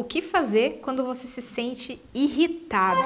O 0.00 0.04
que 0.04 0.22
fazer 0.22 0.80
quando 0.80 1.04
você 1.04 1.26
se 1.26 1.42
sente 1.42 2.00
irritado? 2.14 3.02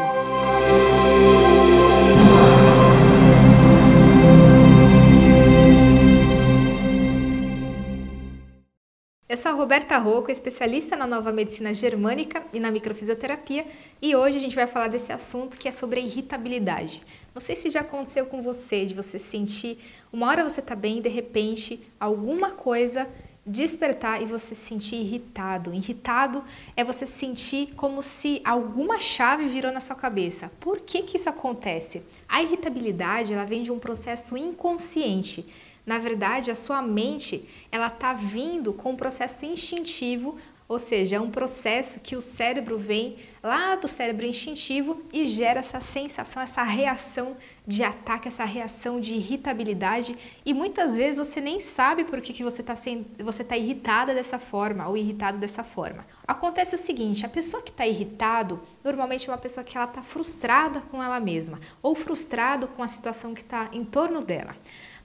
Eu 9.29 9.37
sou 9.37 9.51
a 9.51 9.55
Roberta 9.57 9.99
Rocco, 9.99 10.31
especialista 10.31 10.95
na 10.95 11.05
nova 11.05 11.33
medicina 11.33 11.75
germânica 11.75 12.47
e 12.53 12.61
na 12.61 12.71
microfisioterapia, 12.71 13.67
e 14.01 14.15
hoje 14.15 14.39
a 14.39 14.41
gente 14.41 14.55
vai 14.55 14.69
falar 14.69 14.87
desse 14.87 15.11
assunto 15.11 15.59
que 15.59 15.67
é 15.67 15.73
sobre 15.73 15.99
a 15.99 16.03
irritabilidade. 16.05 17.03
Não 17.35 17.41
sei 17.41 17.57
se 17.57 17.71
já 17.71 17.81
aconteceu 17.81 18.27
com 18.27 18.41
você, 18.41 18.87
de 18.87 18.95
você 18.95 19.19
sentir, 19.19 19.81
uma 20.13 20.29
hora 20.29 20.49
você 20.49 20.63
tá 20.63 20.77
bem, 20.77 21.03
de 21.03 21.09
repente 21.09 21.81
alguma 21.99 22.53
coisa 22.53 23.09
despertar 23.47 24.23
e 24.23 24.27
você 24.27 24.55
se 24.55 24.63
sentir 24.63 24.97
irritado. 24.97 25.75
Irritado 25.75 26.43
é 26.77 26.83
você 26.83 27.05
sentir 27.07 27.75
como 27.75 28.03
se 28.03 28.41
alguma 28.45 28.99
chave 28.99 29.47
virou 29.47 29.73
na 29.73 29.81
sua 29.81 29.97
cabeça. 29.97 30.51
Por 30.61 30.81
que 30.81 31.03
que 31.03 31.17
isso 31.17 31.29
acontece? 31.29 32.03
A 32.29 32.43
irritabilidade, 32.43 33.33
ela 33.33 33.45
vem 33.45 33.63
de 33.63 33.71
um 33.71 33.79
processo 33.79 34.37
inconsciente 34.37 35.47
na 35.87 35.99
verdade, 35.99 36.51
a 36.51 36.55
sua 36.55 36.81
mente 36.81 37.47
ela 37.71 37.89
está 37.89 38.15
vindo 38.15 38.73
com 38.73 38.93
um 38.93 38.97
processo 38.97 39.45
instintivo, 39.45 40.39
ou 40.67 40.79
seja, 40.79 41.17
é 41.17 41.21
um 41.21 41.31
processo 41.31 42.01
que 42.01 42.17
o 42.17 42.21
cérebro 42.21 42.79
vem 42.79 43.17
lá 43.43 43.77
do 43.77 43.87
cérebro 43.87 44.25
instintivo 44.25 45.03
e 45.13 45.29
gera 45.29 45.61
essa 45.61 45.79
sensação, 45.81 46.43
essa 46.43 46.63
reação 46.63 47.37
de 47.67 47.85
ataque, 47.85 48.29
essa 48.29 48.45
reação 48.45 48.99
de 48.99 49.15
irritabilidade. 49.15 50.17
E 50.45 50.55
muitas 50.55 50.97
vezes 50.97 51.19
você 51.19 51.41
nem 51.41 51.61
sabe 51.61 52.05
por 52.05 52.21
que, 52.23 52.33
que 52.33 52.43
você 52.43 52.63
está 52.63 52.75
você 53.23 53.45
tá 53.45 53.57
irritada 53.57 54.15
dessa 54.15 54.39
forma 54.39 54.89
ou 54.89 54.97
irritado 54.97 55.37
dessa 55.37 55.63
forma. 55.63 56.07
Acontece 56.27 56.75
o 56.75 56.79
seguinte: 56.79 57.27
a 57.27 57.29
pessoa 57.29 57.63
que 57.63 57.71
está 57.71 57.87
irritado 57.87 58.61
normalmente 58.83 59.29
é 59.29 59.33
uma 59.33 59.39
pessoa 59.39 59.63
que 59.63 59.77
ela 59.77 59.87
está 59.87 60.03
frustrada 60.03 60.81
com 60.91 61.03
ela 61.03 61.21
mesma 61.21 61.61
ou 61.83 61.95
frustrado 61.95 62.69
com 62.69 62.83
a 62.83 62.89
situação 62.89 63.35
que 63.35 63.43
está 63.43 63.69
em 63.73 63.85
torno 63.85 64.23
dela. 64.23 64.57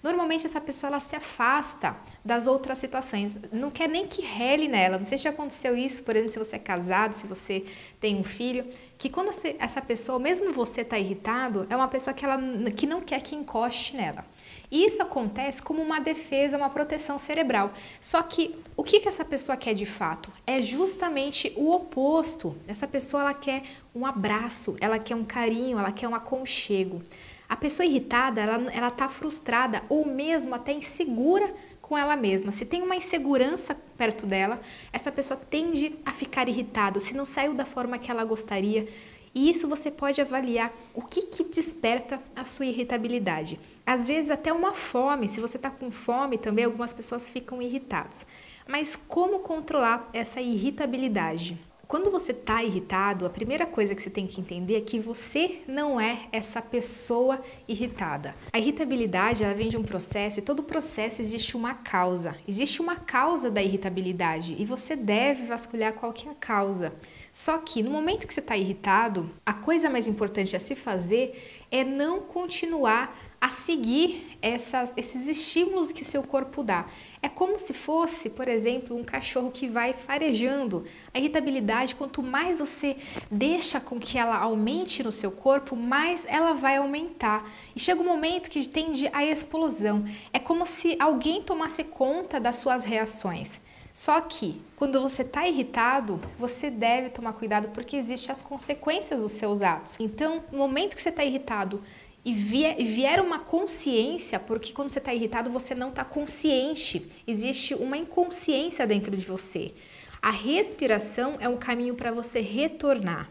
Normalmente 0.01 0.45
essa 0.45 0.61
pessoa 0.61 0.89
ela 0.89 0.99
se 0.99 1.15
afasta 1.15 1.95
das 2.23 2.47
outras 2.47 2.79
situações, 2.79 3.37
não 3.51 3.69
quer 3.69 3.89
nem 3.89 4.07
que 4.07 4.21
rele 4.21 4.67
nela. 4.67 4.97
Não 4.97 5.05
sei 5.05 5.17
se 5.17 5.25
já 5.25 5.29
aconteceu 5.29 5.75
isso, 5.75 6.03
por 6.03 6.15
exemplo, 6.15 6.33
se 6.33 6.39
você 6.39 6.55
é 6.55 6.59
casado, 6.59 7.11
se 7.11 7.27
você 7.27 7.65
tem 7.99 8.15
um 8.15 8.23
filho, 8.23 8.65
que 8.97 9.09
quando 9.09 9.31
essa 9.59 9.81
pessoa, 9.81 10.17
mesmo 10.17 10.53
você 10.53 10.81
está 10.81 10.97
irritado, 10.97 11.67
é 11.69 11.75
uma 11.75 11.89
pessoa 11.89 12.13
que, 12.13 12.23
ela, 12.23 12.37
que 12.71 12.87
não 12.87 13.01
quer 13.01 13.21
que 13.21 13.35
encoste 13.35 13.97
nela. 13.97 14.25
E 14.71 14.85
isso 14.85 15.01
acontece 15.01 15.61
como 15.61 15.81
uma 15.81 15.99
defesa, 15.99 16.55
uma 16.55 16.69
proteção 16.69 17.17
cerebral. 17.17 17.73
Só 17.99 18.21
que 18.21 18.55
o 18.77 18.83
que, 18.83 18.99
que 18.99 19.09
essa 19.09 19.25
pessoa 19.25 19.57
quer 19.57 19.73
de 19.73 19.85
fato? 19.85 20.31
É 20.45 20.61
justamente 20.61 21.51
o 21.57 21.71
oposto. 21.71 22.55
Essa 22.67 22.87
pessoa 22.87 23.23
ela 23.23 23.33
quer 23.33 23.63
um 23.93 24.05
abraço, 24.05 24.77
ela 24.79 24.99
quer 24.99 25.15
um 25.15 25.25
carinho, 25.25 25.79
ela 25.79 25.91
quer 25.91 26.07
um 26.07 26.15
aconchego. 26.15 27.01
A 27.49 27.55
pessoa 27.55 27.85
irritada, 27.85 28.39
ela, 28.39 28.71
ela 28.71 28.91
tá 28.91 29.09
frustrada 29.09 29.81
ou 29.89 30.05
mesmo 30.05 30.53
até 30.53 30.71
insegura 30.71 31.51
com 31.81 31.97
ela 31.97 32.15
mesma. 32.15 32.51
Se 32.51 32.63
tem 32.63 32.83
uma 32.83 32.95
insegurança 32.95 33.75
perto 33.97 34.27
dela, 34.27 34.61
essa 34.93 35.11
pessoa 35.11 35.39
tende 35.49 35.95
a 36.05 36.11
ficar 36.11 36.47
irritada, 36.47 36.99
se 36.99 37.17
não 37.17 37.25
saiu 37.25 37.55
da 37.55 37.65
forma 37.65 37.97
que 37.97 38.11
ela 38.11 38.23
gostaria. 38.23 38.87
E 39.33 39.49
isso 39.49 39.67
você 39.67 39.89
pode 39.89 40.21
avaliar 40.21 40.71
o 40.93 41.01
que, 41.01 41.23
que 41.23 41.43
desperta 41.43 42.21
a 42.35 42.45
sua 42.45 42.67
irritabilidade. 42.67 43.59
Às 43.83 44.07
vezes 44.07 44.29
até 44.29 44.53
uma 44.53 44.73
fome, 44.73 45.27
se 45.27 45.39
você 45.39 45.57
está 45.57 45.71
com 45.71 45.89
fome 45.89 46.37
também, 46.37 46.65
algumas 46.65 46.93
pessoas 46.93 47.29
ficam 47.29 47.59
irritadas. 47.59 48.27
Mas 48.67 48.95
como 48.95 49.39
controlar 49.39 50.07
essa 50.13 50.39
irritabilidade? 50.39 51.57
Quando 51.89 52.11
você 52.11 52.33
está 52.33 52.63
irritado, 52.63 53.25
a 53.25 53.31
primeira 53.31 53.65
coisa 53.65 53.95
que 53.95 54.03
você 54.03 54.11
tem 54.11 54.27
que 54.27 54.39
entender 54.39 54.75
é 54.75 54.79
que 54.79 54.99
você 54.99 55.63
não 55.67 55.99
é 55.99 56.27
essa 56.31 56.61
pessoa 56.61 57.41
irritada. 57.67 58.35
A 58.53 58.59
irritabilidade 58.59 59.43
ela 59.43 59.55
vem 59.55 59.69
de 59.69 59.75
um 59.75 59.81
processo 59.81 60.37
e 60.37 60.43
todo 60.43 60.61
processo 60.61 61.19
existe 61.19 61.57
uma 61.57 61.73
causa. 61.73 62.35
Existe 62.47 62.79
uma 62.79 62.95
causa 62.95 63.49
da 63.49 63.63
irritabilidade 63.63 64.55
e 64.59 64.65
você 64.65 64.95
deve 64.95 65.47
vasculhar 65.47 65.93
qual 65.93 66.13
que 66.13 66.27
é 66.27 66.31
a 66.31 66.35
causa. 66.35 66.93
Só 67.33 67.57
que 67.57 67.81
no 67.81 67.89
momento 67.89 68.27
que 68.27 68.35
você 68.35 68.39
está 68.39 68.55
irritado, 68.55 69.27
a 69.43 69.53
coisa 69.55 69.89
mais 69.89 70.07
importante 70.07 70.55
a 70.55 70.59
se 70.59 70.75
fazer 70.75 71.65
é 71.71 71.83
não 71.83 72.19
continuar 72.19 73.17
a 73.41 73.49
seguir 73.49 74.37
essas, 74.41 74.93
esses 74.97 75.27
estímulos 75.27 75.91
que 75.91 76.03
seu 76.03 76.23
corpo 76.23 76.63
dá. 76.63 76.85
É 77.21 77.29
como 77.29 77.57
se 77.57 77.73
fosse, 77.73 78.29
por 78.29 78.47
exemplo, 78.47 78.95
um 78.95 79.03
cachorro 79.03 79.51
que 79.51 79.67
vai 79.67 79.93
farejando. 79.93 80.85
A 81.13 81.19
irritabilidade, 81.19 81.95
quanto 81.95 82.21
mais 82.21 82.59
você 82.59 82.97
deixa 83.31 83.79
com 83.79 83.99
que 83.99 84.17
ela 84.17 84.37
aumente 84.37 85.03
no 85.03 85.11
seu 85.11 85.31
corpo, 85.31 85.75
mais 85.75 86.25
ela 86.27 86.53
vai 86.53 86.77
aumentar. 86.77 87.49
E 87.75 87.79
chega 87.79 88.01
um 88.01 88.05
momento 88.05 88.49
que 88.49 88.67
tende 88.67 89.09
à 89.13 89.23
explosão. 89.23 90.05
É 90.33 90.39
como 90.39 90.65
se 90.65 90.97
alguém 90.99 91.41
tomasse 91.41 91.83
conta 91.83 92.39
das 92.39 92.57
suas 92.57 92.83
reações. 92.83 93.59
Só 93.93 94.21
que 94.21 94.61
quando 94.77 95.01
você 95.01 95.23
está 95.23 95.45
irritado, 95.45 96.21
você 96.37 96.69
deve 96.69 97.09
tomar 97.09 97.33
cuidado 97.33 97.67
porque 97.73 97.97
existem 97.97 98.31
as 98.31 98.41
consequências 98.41 99.21
dos 99.21 99.33
seus 99.33 99.61
atos. 99.61 99.99
Então, 99.99 100.41
no 100.51 100.57
momento 100.57 100.95
que 100.95 101.01
você 101.01 101.09
está 101.09 101.25
irritado, 101.25 101.83
e 102.25 102.33
vier 102.33 103.21
uma 103.21 103.39
consciência, 103.39 104.39
porque 104.39 104.73
quando 104.73 104.91
você 104.91 104.99
está 104.99 105.13
irritado 105.13 105.49
você 105.49 105.73
não 105.73 105.89
está 105.89 106.03
consciente, 106.03 107.09
existe 107.25 107.73
uma 107.73 107.97
inconsciência 107.97 108.85
dentro 108.85 109.15
de 109.15 109.25
você. 109.25 109.73
A 110.21 110.31
respiração 110.31 111.37
é 111.39 111.47
um 111.47 111.57
caminho 111.57 111.95
para 111.95 112.11
você 112.11 112.41
retornar 112.41 113.29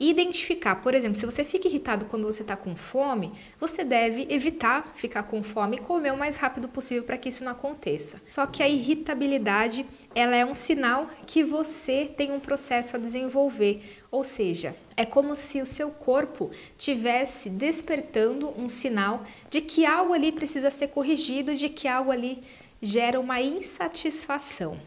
identificar, 0.00 0.76
por 0.76 0.94
exemplo, 0.94 1.16
se 1.16 1.26
você 1.26 1.44
fica 1.44 1.66
irritado 1.66 2.04
quando 2.06 2.24
você 2.24 2.42
está 2.42 2.56
com 2.56 2.76
fome, 2.76 3.32
você 3.58 3.82
deve 3.84 4.26
evitar 4.30 4.92
ficar 4.94 5.24
com 5.24 5.42
fome 5.42 5.76
e 5.76 5.80
comer 5.80 6.12
o 6.12 6.16
mais 6.16 6.36
rápido 6.36 6.68
possível 6.68 7.02
para 7.02 7.18
que 7.18 7.28
isso 7.28 7.42
não 7.42 7.52
aconteça. 7.52 8.20
Só 8.30 8.46
que 8.46 8.62
a 8.62 8.68
irritabilidade, 8.68 9.84
ela 10.14 10.36
é 10.36 10.44
um 10.44 10.54
sinal 10.54 11.10
que 11.26 11.42
você 11.42 12.12
tem 12.16 12.30
um 12.30 12.38
processo 12.38 12.96
a 12.96 12.98
desenvolver, 12.98 13.82
ou 14.10 14.22
seja, 14.22 14.76
é 14.96 15.04
como 15.04 15.34
se 15.34 15.60
o 15.60 15.66
seu 15.66 15.90
corpo 15.90 16.50
tivesse 16.76 17.50
despertando 17.50 18.52
um 18.56 18.68
sinal 18.68 19.24
de 19.50 19.60
que 19.60 19.84
algo 19.84 20.12
ali 20.12 20.30
precisa 20.30 20.70
ser 20.70 20.88
corrigido, 20.88 21.56
de 21.56 21.68
que 21.68 21.88
algo 21.88 22.12
ali 22.12 22.40
gera 22.80 23.18
uma 23.18 23.40
insatisfação. 23.40 24.78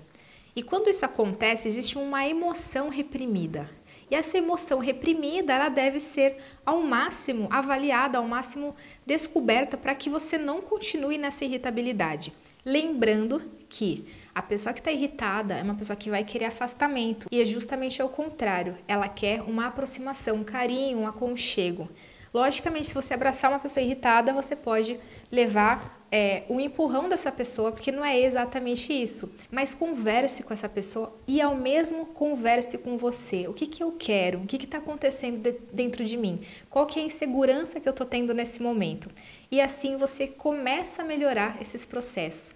E 0.56 0.62
quando 0.62 0.90
isso 0.90 1.06
acontece, 1.06 1.68
existe 1.68 1.98
uma 1.98 2.28
emoção 2.28 2.90
reprimida. 2.90 3.70
E 4.10 4.16
essa 4.16 4.38
emoção 4.38 4.80
reprimida, 4.80 5.54
ela 5.54 5.70
deve 5.70 5.98
ser 5.98 6.38
ao 6.66 6.82
máximo 6.82 7.48
avaliada, 7.50 8.18
ao 8.18 8.28
máximo 8.28 8.76
descoberta 9.06 9.78
para 9.78 9.96
que 9.96 10.10
você 10.10 10.38
não 10.38 10.62
continue 10.62 11.18
nessa 11.18 11.46
irritabilidade. 11.46 12.34
Lembrando 12.66 13.42
que 13.70 14.06
a 14.36 14.42
pessoa 14.42 14.74
que 14.74 14.82
está 14.82 14.92
irritada 14.92 15.54
é 15.54 15.64
uma 15.64 15.76
pessoa 15.76 15.96
que 15.96 16.10
vai 16.10 16.26
querer 16.26 16.46
afastamento 16.46 17.28
e 17.32 17.42
é 17.42 17.46
justamente 17.46 18.02
ao 18.02 18.10
contrário, 18.10 18.78
ela 18.86 19.08
quer 19.08 19.42
uma 19.44 19.68
aproximação, 19.68 20.36
um 20.36 20.44
carinho, 20.44 21.00
um 21.00 21.08
aconchego. 21.08 21.88
Logicamente, 22.34 22.88
se 22.88 22.94
você 22.94 23.14
abraçar 23.14 23.52
uma 23.52 23.60
pessoa 23.60 23.84
irritada, 23.84 24.32
você 24.32 24.56
pode 24.56 24.98
levar 25.30 26.02
é, 26.12 26.44
o 26.50 26.60
empurrão 26.60 27.08
dessa 27.08 27.32
pessoa, 27.32 27.72
porque 27.72 27.92
não 27.92 28.04
é 28.04 28.20
exatamente 28.20 28.92
isso. 28.94 29.34
Mas 29.50 29.74
converse 29.74 30.44
com 30.44 30.54
essa 30.54 30.68
pessoa 30.68 31.18
e 31.28 31.42
ao 31.42 31.56
mesmo 31.56 32.06
converse 32.08 32.78
com 32.78 32.98
você. 32.98 33.48
O 33.48 33.54
que, 33.54 33.66
que 33.66 33.84
eu 33.84 33.94
quero? 33.94 34.40
O 34.40 34.46
que 34.46 34.58
está 34.58 34.78
acontecendo 34.78 35.42
de, 35.42 35.54
dentro 35.74 36.04
de 36.04 36.18
mim? 36.18 36.42
Qual 36.70 36.86
que 36.86 37.00
é 37.00 37.04
a 37.04 37.06
insegurança 37.06 37.80
que 37.80 37.88
eu 37.88 37.92
estou 37.92 38.06
tendo 38.06 38.34
nesse 38.34 38.62
momento? 38.62 39.10
E 39.50 39.60
assim 39.62 39.98
você 39.98 40.28
começa 40.28 41.02
a 41.02 41.06
melhorar 41.06 41.58
esses 41.62 41.86
processos. 41.86 42.54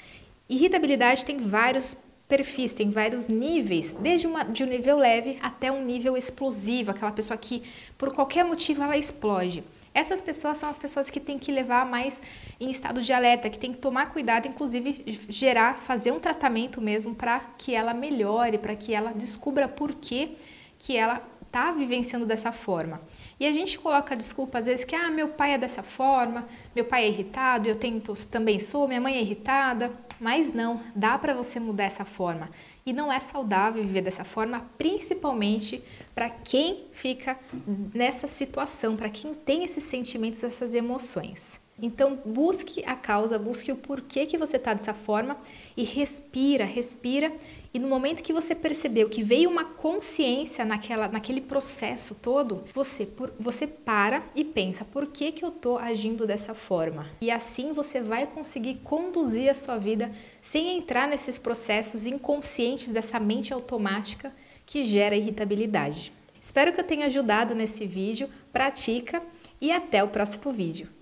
Irritabilidade 0.50 1.26
tem 1.26 1.40
vários 1.40 1.98
perfis, 2.28 2.74
tem 2.74 2.90
vários 2.90 3.28
níveis, 3.28 3.96
desde 4.00 4.26
uma, 4.26 4.44
de 4.44 4.64
um 4.64 4.68
nível 4.68 4.98
leve 4.98 5.38
até 5.42 5.72
um 5.72 5.84
nível 5.84 6.18
explosivo, 6.18 6.92
aquela 6.92 7.12
pessoa 7.12 7.38
que 7.38 7.64
por 7.98 8.14
qualquer 8.14 8.44
motivo 8.44 8.82
ela 8.84 8.98
explode. 8.98 9.64
Essas 9.94 10.22
pessoas 10.22 10.58
são 10.58 10.70
as 10.70 10.78
pessoas 10.78 11.10
que 11.10 11.22
tem 11.22 11.40
que 11.40 11.52
levar 11.52 11.86
mais 11.86 12.22
em 12.60 12.70
estado 12.70 13.02
de 13.02 13.14
alerta, 13.14 13.50
que 13.50 13.58
tem 13.58 13.72
que 13.72 13.78
tomar 13.78 14.08
cuidado, 14.08 14.46
inclusive 14.46 15.06
gerar, 15.30 15.76
fazer 15.76 16.12
um 16.12 16.20
tratamento 16.20 16.82
mesmo 16.82 17.16
para 17.16 17.40
que 17.58 17.74
ela 17.74 17.94
melhore, 17.94 18.58
para 18.58 18.76
que 18.76 18.94
ela 18.94 19.14
descubra 19.14 19.70
por 19.70 19.94
que, 19.94 20.36
que 20.78 20.98
ela 20.98 21.22
está 21.46 21.72
vivenciando 21.72 22.26
dessa 22.26 22.52
forma. 22.52 23.00
E 23.40 23.48
a 23.48 23.54
gente 23.54 23.80
coloca 23.80 24.18
desculpa 24.18 24.58
às 24.58 24.66
vezes 24.66 24.84
que 24.84 24.94
ah, 24.94 25.10
meu 25.10 25.30
pai 25.30 25.54
é 25.54 25.58
dessa 25.58 25.82
forma, 25.82 26.46
meu 26.76 26.84
pai 26.84 27.06
é 27.06 27.08
irritado, 27.08 27.70
eu 27.70 27.76
tento 27.76 28.14
também 28.28 28.60
sou, 28.60 28.90
minha 28.90 29.00
mãe 29.00 29.16
é 29.16 29.22
irritada. 29.22 29.90
Mas 30.20 30.54
não, 30.54 30.82
dá 30.96 31.18
para 31.18 31.34
você 31.34 31.60
mudar 31.60 31.86
essa 31.86 32.06
forma. 32.06 32.50
E 32.86 32.94
não 32.94 33.12
é 33.12 33.20
saudável 33.20 33.84
viver 33.84 34.02
dessa 34.02 34.24
forma, 34.24 34.66
principalmente 34.78 35.84
para 36.14 36.30
quem 36.30 36.86
fica 36.94 37.38
nessa 37.94 38.28
situação, 38.28 38.96
para 38.96 39.10
quem 39.10 39.34
tem 39.34 39.64
esses 39.64 39.84
sentimentos, 39.84 40.44
essas 40.44 40.74
emoções. 40.74 41.60
Então, 41.82 42.18
busque 42.26 42.84
a 42.86 42.96
causa, 42.96 43.38
busque 43.38 43.72
o 43.72 43.76
porquê 43.76 44.26
que 44.26 44.38
você 44.38 44.56
está 44.56 44.74
dessa 44.74 44.94
forma 44.94 45.38
e 45.76 45.84
respira, 45.84 46.64
respira 46.64 47.32
E 47.76 47.80
no 47.80 47.90
momento 47.90 48.24
que 48.24 48.32
você 48.32 48.56
percebeu 48.56 49.10
que 49.10 49.22
veio 49.22 49.50
uma 49.50 49.66
consciência 49.66 50.64
naquela, 50.64 51.10
naquele 51.10 51.42
processo 51.42 52.16
todo, 52.16 52.64
você, 52.74 53.06
por, 53.06 53.34
você 53.38 53.68
para 53.68 54.24
e 54.34 54.46
pensa: 54.46 54.86
por 54.86 55.08
que, 55.08 55.34
que 55.34 55.44
eu 55.44 55.50
estou 55.50 55.78
agindo 55.78 56.26
dessa 56.26 56.54
forma? 56.54 57.06
E 57.20 57.30
assim 57.30 57.74
você 57.74 58.00
vai 58.00 58.28
conseguir 58.28 58.76
conduzir 58.76 59.50
a 59.50 59.54
sua 59.54 59.78
vida 59.78 60.10
sem 60.42 60.78
entrar 60.78 61.06
nesses 61.06 61.38
processos 61.38 62.08
inconscientes 62.08 62.92
dessa 62.92 63.20
mente 63.20 63.54
automática 63.54 64.32
que 64.66 64.86
gera 64.86 65.18
irritabilidade. 65.18 66.14
Espero 66.42 66.72
que 66.72 66.80
eu 66.80 66.88
tenha 66.88 67.08
ajudado 67.08 67.54
nesse 67.54 67.86
vídeo. 67.86 68.30
Pratica 68.54 69.22
e 69.60 69.70
até 69.70 70.02
o 70.02 70.08
próximo 70.08 70.54
vídeo. 70.54 70.95